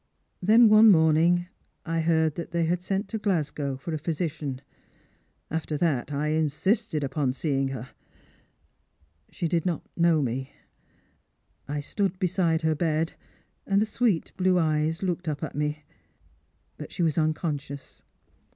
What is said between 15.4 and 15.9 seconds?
at me,